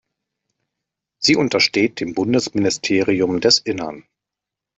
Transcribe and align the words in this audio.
Sie 1.21 1.35
untersteht 1.35 1.99
dem 1.99 2.15
Bundesministerium 2.15 3.39
des 3.39 3.59
Innern. 3.59 4.03